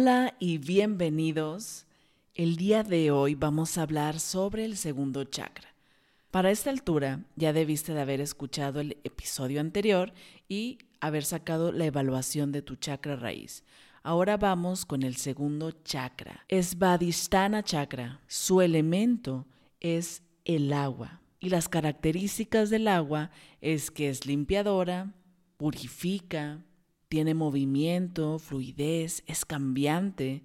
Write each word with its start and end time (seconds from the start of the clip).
Hola 0.00 0.36
y 0.38 0.58
bienvenidos. 0.58 1.84
El 2.32 2.54
día 2.54 2.84
de 2.84 3.10
hoy 3.10 3.34
vamos 3.34 3.76
a 3.76 3.82
hablar 3.82 4.20
sobre 4.20 4.64
el 4.64 4.76
segundo 4.76 5.24
chakra. 5.24 5.74
Para 6.30 6.52
esta 6.52 6.70
altura 6.70 7.24
ya 7.34 7.52
debiste 7.52 7.94
de 7.94 8.02
haber 8.02 8.20
escuchado 8.20 8.78
el 8.78 8.98
episodio 9.02 9.60
anterior 9.60 10.12
y 10.48 10.78
haber 11.00 11.24
sacado 11.24 11.72
la 11.72 11.86
evaluación 11.86 12.52
de 12.52 12.62
tu 12.62 12.76
chakra 12.76 13.16
raíz. 13.16 13.64
Ahora 14.04 14.36
vamos 14.36 14.86
con 14.86 15.02
el 15.02 15.16
segundo 15.16 15.72
chakra. 15.72 16.44
Es 16.46 16.76
Svadhisthana 16.76 17.64
chakra. 17.64 18.20
Su 18.28 18.60
elemento 18.60 19.48
es 19.80 20.22
el 20.44 20.72
agua. 20.74 21.22
Y 21.40 21.48
las 21.48 21.68
características 21.68 22.70
del 22.70 22.86
agua 22.86 23.32
es 23.60 23.90
que 23.90 24.10
es 24.10 24.26
limpiadora, 24.26 25.12
purifica, 25.56 26.62
tiene 27.08 27.34
movimiento, 27.34 28.38
fluidez, 28.38 29.22
es 29.26 29.44
cambiante, 29.44 30.44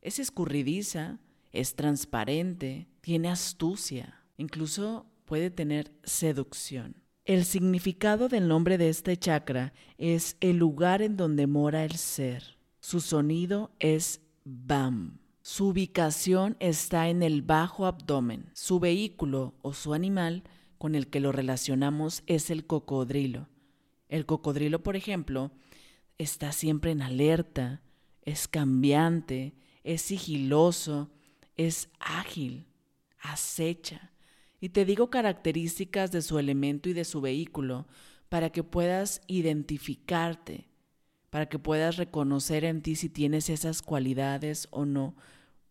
es 0.00 0.18
escurridiza, 0.18 1.18
es 1.52 1.74
transparente, 1.74 2.88
tiene 3.00 3.28
astucia, 3.28 4.22
incluso 4.36 5.06
puede 5.24 5.50
tener 5.50 5.92
seducción. 6.02 6.96
El 7.24 7.44
significado 7.44 8.28
del 8.28 8.48
nombre 8.48 8.78
de 8.78 8.88
este 8.88 9.16
chakra 9.16 9.72
es 9.98 10.36
el 10.40 10.56
lugar 10.56 11.02
en 11.02 11.16
donde 11.16 11.46
mora 11.46 11.84
el 11.84 11.92
ser. 11.92 12.56
Su 12.80 13.00
sonido 13.00 13.70
es 13.78 14.20
BAM. 14.44 15.18
Su 15.42 15.68
ubicación 15.68 16.56
está 16.60 17.08
en 17.08 17.22
el 17.22 17.42
bajo 17.42 17.86
abdomen. 17.86 18.50
Su 18.54 18.80
vehículo 18.80 19.54
o 19.62 19.72
su 19.74 19.94
animal 19.94 20.42
con 20.78 20.94
el 20.94 21.08
que 21.08 21.20
lo 21.20 21.30
relacionamos 21.30 22.22
es 22.26 22.50
el 22.50 22.66
cocodrilo. 22.66 23.48
El 24.08 24.26
cocodrilo, 24.26 24.82
por 24.82 24.96
ejemplo, 24.96 25.52
está 26.22 26.52
siempre 26.52 26.90
en 26.90 27.00
alerta, 27.00 27.80
es 28.22 28.46
cambiante, 28.46 29.54
es 29.84 30.02
sigiloso, 30.02 31.10
es 31.56 31.88
ágil, 31.98 32.66
acecha. 33.18 34.12
Y 34.60 34.68
te 34.68 34.84
digo 34.84 35.08
características 35.08 36.12
de 36.12 36.20
su 36.20 36.38
elemento 36.38 36.90
y 36.90 36.92
de 36.92 37.06
su 37.06 37.22
vehículo 37.22 37.86
para 38.28 38.50
que 38.50 38.62
puedas 38.62 39.22
identificarte, 39.28 40.68
para 41.30 41.48
que 41.48 41.58
puedas 41.58 41.96
reconocer 41.96 42.64
en 42.64 42.82
ti 42.82 42.96
si 42.96 43.08
tienes 43.08 43.48
esas 43.48 43.80
cualidades 43.80 44.68
o 44.70 44.84
no, 44.84 45.16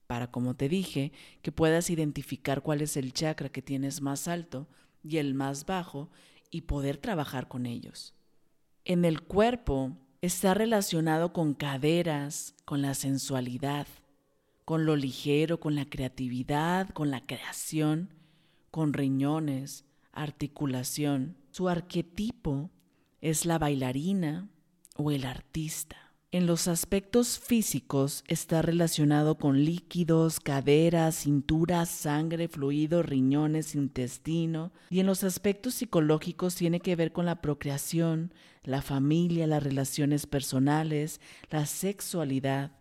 para, 0.07 0.31
como 0.31 0.55
te 0.55 0.67
dije, 0.67 1.11
que 1.43 1.51
puedas 1.51 1.91
identificar 1.91 2.63
cuál 2.63 2.81
es 2.81 2.97
el 2.97 3.13
chakra 3.13 3.49
que 3.49 3.61
tienes 3.61 4.01
más 4.01 4.27
alto 4.27 4.67
y 5.03 5.17
el 5.17 5.35
más 5.35 5.67
bajo 5.67 6.09
y 6.49 6.61
poder 6.61 6.97
trabajar 6.97 7.47
con 7.47 7.67
ellos. 7.67 8.15
En 8.83 9.05
el 9.05 9.21
cuerpo 9.21 9.95
está 10.21 10.53
relacionado 10.53 11.31
con 11.31 11.53
caderas, 11.53 12.55
con 12.65 12.81
la 12.81 12.93
sensualidad, 12.93 13.87
con 14.65 14.85
lo 14.85 14.95
ligero, 14.95 15.59
con 15.59 15.75
la 15.75 15.85
creatividad, 15.85 16.89
con 16.89 17.09
la 17.09 17.25
creación, 17.25 18.13
con 18.69 18.93
riñones, 18.93 19.85
articulación. 20.11 21.37
Su 21.51 21.69
arquetipo 21.69 22.69
es 23.21 23.45
la 23.45 23.57
bailarina 23.57 24.49
o 24.95 25.11
el 25.11 25.25
artista. 25.25 26.08
En 26.31 26.45
los 26.45 26.67
aspectos 26.67 27.39
físicos 27.39 28.23
está 28.27 28.61
relacionado 28.61 29.39
con 29.39 29.65
líquidos, 29.65 30.39
caderas, 30.39 31.15
cintura, 31.15 31.87
sangre, 31.87 32.47
fluido, 32.47 33.01
riñones, 33.01 33.73
intestino. 33.73 34.71
Y 34.91 34.99
en 34.99 35.07
los 35.07 35.23
aspectos 35.23 35.73
psicológicos 35.73 36.53
tiene 36.53 36.81
que 36.81 36.95
ver 36.95 37.13
con 37.13 37.25
la 37.25 37.41
procreación, 37.41 38.31
la 38.61 38.83
familia, 38.83 39.47
las 39.47 39.63
relaciones 39.63 40.27
personales, 40.27 41.19
la 41.49 41.65
sexualidad, 41.65 42.73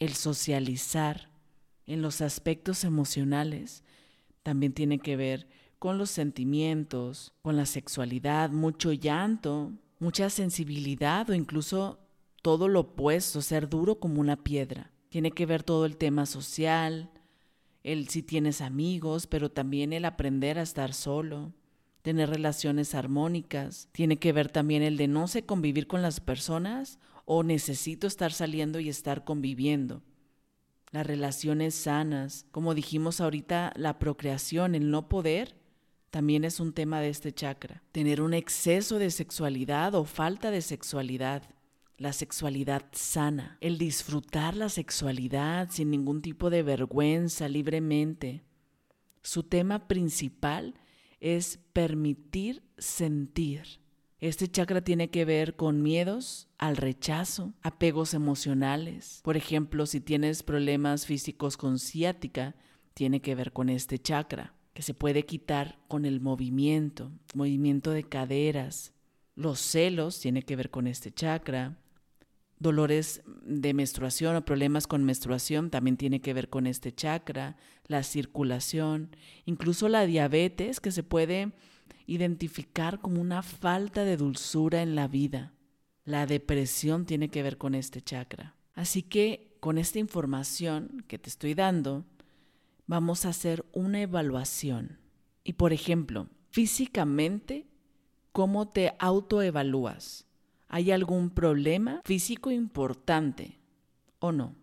el 0.00 0.14
socializar. 0.14 1.30
En 1.86 2.02
los 2.02 2.20
aspectos 2.20 2.82
emocionales 2.82 3.84
también 4.42 4.72
tiene 4.72 4.98
que 4.98 5.14
ver 5.16 5.46
con 5.78 5.98
los 5.98 6.10
sentimientos, 6.10 7.32
con 7.42 7.56
la 7.56 7.64
sexualidad, 7.64 8.50
mucho 8.50 8.92
llanto, 8.92 9.72
mucha 10.00 10.30
sensibilidad 10.30 11.30
o 11.30 11.34
incluso 11.34 12.00
todo 12.42 12.68
lo 12.68 12.80
opuesto, 12.80 13.42
ser 13.42 13.68
duro 13.68 13.98
como 13.98 14.20
una 14.20 14.36
piedra. 14.42 14.92
Tiene 15.08 15.30
que 15.30 15.46
ver 15.46 15.62
todo 15.62 15.86
el 15.86 15.96
tema 15.96 16.26
social, 16.26 17.10
el 17.82 18.08
si 18.08 18.22
tienes 18.22 18.60
amigos, 18.60 19.26
pero 19.26 19.50
también 19.50 19.92
el 19.92 20.04
aprender 20.04 20.58
a 20.58 20.62
estar 20.62 20.92
solo, 20.92 21.52
tener 22.02 22.28
relaciones 22.28 22.94
armónicas. 22.94 23.88
Tiene 23.92 24.18
que 24.18 24.32
ver 24.32 24.50
también 24.50 24.82
el 24.82 24.96
de 24.96 25.08
no 25.08 25.28
sé 25.28 25.44
convivir 25.44 25.86
con 25.86 26.02
las 26.02 26.20
personas 26.20 26.98
o 27.24 27.42
necesito 27.42 28.06
estar 28.06 28.32
saliendo 28.32 28.80
y 28.80 28.88
estar 28.88 29.24
conviviendo. 29.24 30.02
Las 30.90 31.06
relaciones 31.06 31.74
sanas, 31.74 32.46
como 32.50 32.74
dijimos 32.74 33.20
ahorita, 33.20 33.72
la 33.76 33.98
procreación, 33.98 34.74
el 34.74 34.90
no 34.90 35.08
poder, 35.08 35.56
también 36.10 36.44
es 36.44 36.60
un 36.60 36.72
tema 36.72 37.00
de 37.00 37.10
este 37.10 37.32
chakra. 37.32 37.82
Tener 37.92 38.22
un 38.22 38.32
exceso 38.32 38.98
de 38.98 39.10
sexualidad 39.10 39.94
o 39.94 40.04
falta 40.04 40.50
de 40.50 40.62
sexualidad 40.62 41.42
la 41.98 42.12
sexualidad 42.12 42.84
sana, 42.92 43.58
el 43.60 43.76
disfrutar 43.76 44.56
la 44.56 44.68
sexualidad 44.68 45.68
sin 45.70 45.90
ningún 45.90 46.22
tipo 46.22 46.48
de 46.48 46.62
vergüenza, 46.62 47.48
libremente. 47.48 48.44
Su 49.22 49.42
tema 49.42 49.88
principal 49.88 50.74
es 51.18 51.58
permitir 51.72 52.62
sentir. 52.78 53.80
Este 54.20 54.48
chakra 54.48 54.80
tiene 54.80 55.10
que 55.10 55.24
ver 55.24 55.56
con 55.56 55.82
miedos 55.82 56.48
al 56.56 56.76
rechazo, 56.76 57.52
apegos 57.62 58.14
emocionales. 58.14 59.20
Por 59.24 59.36
ejemplo, 59.36 59.84
si 59.84 60.00
tienes 60.00 60.44
problemas 60.44 61.04
físicos 61.04 61.56
con 61.56 61.80
ciática, 61.80 62.54
tiene 62.94 63.20
que 63.20 63.34
ver 63.34 63.52
con 63.52 63.68
este 63.68 63.98
chakra, 63.98 64.54
que 64.72 64.82
se 64.82 64.94
puede 64.94 65.24
quitar 65.24 65.80
con 65.88 66.04
el 66.04 66.20
movimiento, 66.20 67.10
movimiento 67.34 67.90
de 67.90 68.04
caderas. 68.04 68.92
Los 69.34 69.60
celos 69.60 70.20
tiene 70.20 70.42
que 70.42 70.56
ver 70.56 70.70
con 70.70 70.86
este 70.86 71.12
chakra 71.12 71.76
dolores 72.58 73.22
de 73.42 73.74
menstruación 73.74 74.36
o 74.36 74.44
problemas 74.44 74.86
con 74.86 75.04
menstruación 75.04 75.70
también 75.70 75.96
tiene 75.96 76.20
que 76.20 76.34
ver 76.34 76.48
con 76.48 76.66
este 76.66 76.92
chakra, 76.92 77.56
la 77.86 78.02
circulación, 78.02 79.16
incluso 79.44 79.88
la 79.88 80.06
diabetes 80.06 80.80
que 80.80 80.90
se 80.90 81.02
puede 81.02 81.52
identificar 82.06 83.00
como 83.00 83.20
una 83.20 83.42
falta 83.42 84.04
de 84.04 84.16
dulzura 84.16 84.82
en 84.82 84.94
la 84.94 85.08
vida. 85.08 85.52
La 86.04 86.26
depresión 86.26 87.04
tiene 87.04 87.28
que 87.28 87.42
ver 87.42 87.58
con 87.58 87.74
este 87.74 88.00
chakra. 88.00 88.54
Así 88.74 89.02
que 89.02 89.56
con 89.60 89.76
esta 89.76 89.98
información 89.98 91.04
que 91.06 91.18
te 91.18 91.28
estoy 91.28 91.54
dando, 91.54 92.04
vamos 92.86 93.24
a 93.24 93.30
hacer 93.30 93.64
una 93.72 94.00
evaluación. 94.00 94.98
Y 95.44 95.54
por 95.54 95.72
ejemplo, 95.72 96.28
físicamente, 96.50 97.66
¿cómo 98.32 98.68
te 98.68 98.94
autoevalúas? 98.98 100.27
Hay 100.68 100.90
algún 100.90 101.30
problema 101.30 102.02
físico 102.04 102.50
importante 102.50 103.58
o 104.18 104.32
no. 104.32 104.54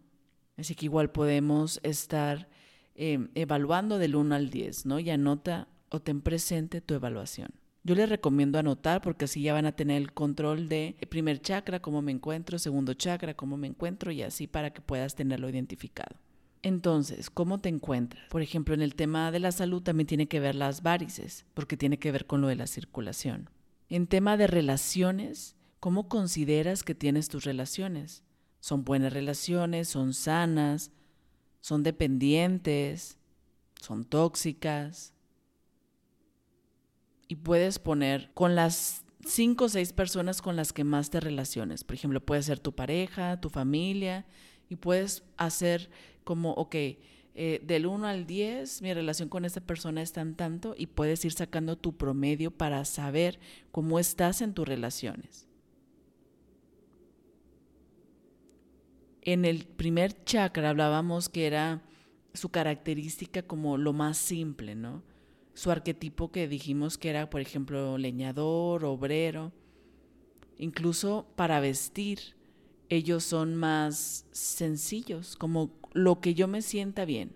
Así 0.58 0.76
que 0.76 0.86
igual 0.86 1.12
podemos 1.12 1.80
estar 1.84 2.48
em, 2.96 3.30
evaluando 3.36 3.98
del 3.98 4.16
1 4.16 4.36
al 4.36 4.50
10, 4.50 4.86
¿no? 4.86 5.00
Y 5.00 5.10
anota 5.10 5.68
o 5.90 6.00
ten 6.00 6.22
presente 6.22 6.82
tu 6.82 6.94
evaluación. 6.94 7.50
Yo 7.84 7.94
les 7.94 8.10
recomiendo 8.10 8.58
anotar 8.58 9.02
porque 9.02 9.26
así 9.26 9.44
ya 9.44 9.54
van 9.54 9.68
a 9.68 9.76
tener 9.76 10.02
el 10.02 10.12
control 10.12 10.68
de 10.70 10.96
primer 11.10 11.40
chakra, 11.40 11.82
cómo 11.82 12.02
me 12.02 12.12
encuentro, 12.12 12.58
segundo 12.58 12.94
chakra, 12.96 13.36
cómo 13.36 13.58
me 13.58 13.68
encuentro 13.68 14.12
y 14.12 14.24
así 14.24 14.48
para 14.48 14.72
que 14.74 14.82
puedas 14.82 15.14
tenerlo 15.14 15.50
identificado. 15.50 16.16
Entonces, 16.64 17.30
¿cómo 17.30 17.60
te 17.60 17.70
encuentras? 17.70 18.28
Por 18.30 18.42
ejemplo, 18.42 18.74
en 18.74 18.82
el 18.82 18.96
tema 18.96 19.32
de 19.32 19.40
la 19.40 19.52
salud 19.52 19.84
también 19.84 20.08
tiene 20.08 20.28
que 20.28 20.40
ver 20.40 20.56
las 20.56 20.82
varices, 20.82 21.46
porque 21.54 21.78
tiene 21.78 22.00
que 22.00 22.12
ver 22.12 22.26
con 22.26 22.42
lo 22.42 22.48
de 22.48 22.56
la 22.56 22.66
circulación. 22.66 23.52
En 23.88 24.08
tema 24.08 24.36
de 24.36 24.48
relaciones, 24.48 25.56
¿Cómo 25.86 26.10
consideras 26.10 26.82
que 26.82 26.96
tienes 26.96 27.30
tus 27.30 27.44
relaciones? 27.44 28.24
¿Son 28.60 28.84
buenas 28.84 29.14
relaciones? 29.14 29.88
¿Son 29.88 30.16
sanas? 30.16 30.90
¿Son 31.62 31.84
dependientes? 31.84 33.20
¿Son 33.80 34.04
tóxicas? 34.04 35.14
Y 37.28 37.36
puedes 37.36 37.78
poner 37.78 38.32
con 38.34 38.56
las 38.56 39.06
cinco 39.28 39.66
o 39.66 39.70
seis 39.70 39.94
personas 39.94 40.42
con 40.42 40.56
las 40.56 40.74
que 40.74 40.84
más 40.84 41.12
te 41.12 41.20
relaciones. 41.20 41.84
Por 41.84 41.94
ejemplo, 41.94 42.20
puede 42.20 42.42
ser 42.42 42.58
tu 42.58 42.74
pareja, 42.74 43.40
tu 43.40 43.52
familia 43.52 44.26
Y 44.68 44.78
puedes 44.78 45.22
hacer 45.38 45.92
como, 46.24 46.54
ok, 46.54 46.74
eh, 47.36 47.62
del 47.64 47.86
1 47.86 48.08
al 48.08 48.26
10, 48.26 48.82
mi 48.82 48.92
relación 48.92 49.30
con 49.30 49.46
esta 49.46 49.62
persona 49.62 50.02
está 50.02 50.22
en 50.22 50.34
tanto 50.34 50.74
y 50.76 50.88
puedes 50.88 51.24
ir 51.26 51.34
sacando 51.34 51.78
tu 51.78 51.96
promedio 51.96 52.50
para 52.50 52.84
saber 52.86 53.40
cómo 53.72 54.00
estás 54.00 54.42
en 54.42 54.56
tus 54.56 54.68
relaciones. 54.68 55.48
En 59.26 59.44
el 59.44 59.66
primer 59.66 60.24
chakra 60.24 60.70
hablábamos 60.70 61.30
que 61.30 61.48
era 61.48 61.82
su 62.36 62.50
característica 62.50 63.42
como 63.42 63.76
lo 63.76 63.92
más 63.92 64.18
simple, 64.18 64.76
¿no? 64.76 65.02
Su 65.56 65.72
arquetipo 65.72 66.32
que 66.32 66.48
dijimos 66.48 67.00
que 67.00 67.10
era, 67.10 67.28
por 67.32 67.42
ejemplo, 67.42 67.98
leñador, 67.98 68.86
obrero. 68.86 69.52
Incluso 70.60 71.26
para 71.36 71.60
vestir, 71.60 72.36
ellos 72.90 73.24
son 73.24 73.56
más 73.56 74.28
sencillos, 74.32 75.36
como 75.38 75.72
lo 75.94 76.22
que 76.22 76.36
yo 76.36 76.48
me 76.48 76.62
sienta 76.62 77.04
bien. 77.04 77.32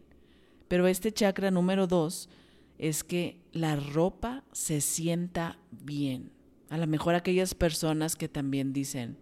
Pero 0.68 0.86
este 0.86 1.12
chakra 1.12 1.50
número 1.50 1.88
dos 1.88 2.30
es 2.78 3.04
que 3.04 3.42
la 3.52 3.76
ropa 3.78 4.44
se 4.52 4.80
sienta 4.82 5.58
bien. 5.72 6.32
A 6.70 6.78
lo 6.78 6.86
mejor 6.86 7.16
aquellas 7.16 7.56
personas 7.56 8.16
que 8.16 8.30
también 8.30 8.74
dicen, 8.74 9.18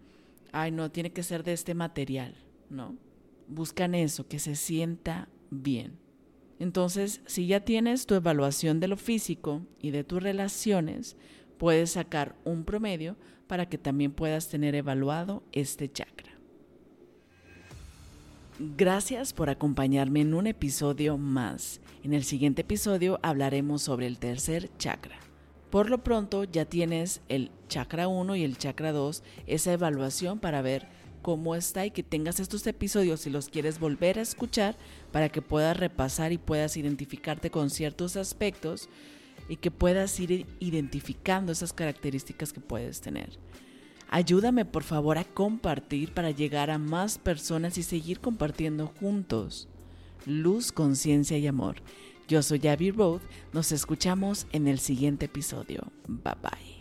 ay, 0.52 0.70
no, 0.70 0.90
tiene 0.90 1.12
que 1.12 1.22
ser 1.22 1.44
de 1.44 1.54
este 1.54 1.72
material. 1.72 2.34
¿No? 2.70 2.96
Buscan 3.48 3.94
eso, 3.94 4.26
que 4.26 4.38
se 4.38 4.56
sienta 4.56 5.28
bien. 5.50 5.98
Entonces, 6.58 7.20
si 7.26 7.46
ya 7.46 7.60
tienes 7.60 8.06
tu 8.06 8.14
evaluación 8.14 8.80
de 8.80 8.88
lo 8.88 8.96
físico 8.96 9.62
y 9.80 9.90
de 9.90 10.04
tus 10.04 10.22
relaciones, 10.22 11.16
puedes 11.56 11.92
sacar 11.92 12.36
un 12.44 12.64
promedio 12.64 13.16
para 13.46 13.68
que 13.68 13.78
también 13.78 14.12
puedas 14.12 14.48
tener 14.48 14.74
evaluado 14.74 15.42
este 15.52 15.90
chakra. 15.90 16.32
Gracias 18.58 19.32
por 19.32 19.50
acompañarme 19.50 20.20
en 20.20 20.34
un 20.34 20.48
episodio 20.48 21.16
más. 21.16 21.80
En 22.02 22.12
el 22.12 22.24
siguiente 22.24 22.62
episodio 22.62 23.20
hablaremos 23.22 23.82
sobre 23.82 24.08
el 24.08 24.18
tercer 24.18 24.68
chakra. 24.78 25.16
Por 25.70 25.90
lo 25.90 26.02
pronto 26.02 26.42
ya 26.42 26.64
tienes 26.64 27.20
el 27.28 27.52
chakra 27.68 28.08
1 28.08 28.34
y 28.34 28.42
el 28.42 28.58
chakra 28.58 28.90
2, 28.90 29.22
esa 29.46 29.72
evaluación 29.72 30.40
para 30.40 30.60
ver 30.60 30.88
cómo 31.28 31.54
está 31.54 31.84
y 31.84 31.90
que 31.90 32.02
tengas 32.02 32.40
estos 32.40 32.66
episodios 32.66 33.20
si 33.20 33.28
los 33.28 33.50
quieres 33.50 33.78
volver 33.78 34.18
a 34.18 34.22
escuchar 34.22 34.78
para 35.12 35.28
que 35.28 35.42
puedas 35.42 35.76
repasar 35.76 36.32
y 36.32 36.38
puedas 36.38 36.78
identificarte 36.78 37.50
con 37.50 37.68
ciertos 37.68 38.16
aspectos 38.16 38.88
y 39.46 39.56
que 39.56 39.70
puedas 39.70 40.18
ir 40.20 40.46
identificando 40.58 41.52
esas 41.52 41.74
características 41.74 42.54
que 42.54 42.62
puedes 42.62 43.02
tener. 43.02 43.28
Ayúdame 44.08 44.64
por 44.64 44.84
favor 44.84 45.18
a 45.18 45.24
compartir 45.24 46.14
para 46.14 46.30
llegar 46.30 46.70
a 46.70 46.78
más 46.78 47.18
personas 47.18 47.76
y 47.76 47.82
seguir 47.82 48.20
compartiendo 48.20 48.86
juntos. 48.86 49.68
Luz, 50.24 50.72
conciencia 50.72 51.36
y 51.36 51.46
amor. 51.46 51.82
Yo 52.26 52.42
soy 52.42 52.66
Abby 52.68 52.90
Road. 52.90 53.20
Nos 53.52 53.70
escuchamos 53.70 54.46
en 54.52 54.66
el 54.66 54.78
siguiente 54.78 55.26
episodio. 55.26 55.92
Bye 56.06 56.36
bye. 56.42 56.77